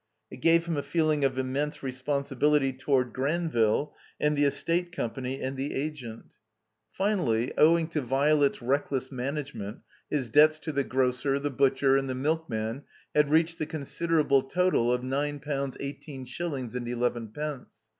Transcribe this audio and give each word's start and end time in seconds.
It 0.31 0.37
gave 0.37 0.65
him 0.65 0.77
a 0.77 0.81
feeling 0.81 1.23
of 1.23 1.37
immense 1.37 1.77
responsi 1.83 2.33
bility 2.35 2.75
toward 2.79 3.13
Granville, 3.13 3.93
and 4.19 4.35
the 4.35 4.45
Estate 4.45 4.91
Company, 4.91 5.39
and 5.39 5.55
the 5.57 5.75
agent. 5.75 6.37
293 6.97 6.97
THE 6.97 6.97
COMBINED 6.97 7.21
MAZE 7.21 7.51
Finally, 7.53 7.69
owing 7.71 7.87
to 7.89 8.01
Violet's 8.01 8.61
reckless 8.63 9.11
management, 9.11 9.77
his 10.09 10.29
debts 10.29 10.57
to 10.57 10.71
the 10.71 10.83
grocer, 10.83 11.37
the 11.37 11.51
butcher, 11.51 11.97
and 11.97 12.09
the 12.09 12.15
milk 12.15 12.49
man 12.49 12.81
had 13.13 13.29
reached 13.29 13.59
the 13.59 13.67
considerable 13.67 14.41
total 14.41 14.91
of 14.91 15.03
nine 15.03 15.39
pounds 15.39 15.77
eighteen 15.79 16.25
shillings 16.25 16.73
and 16.73 16.87
eleven 16.87 17.27
x)ence. 17.27 17.67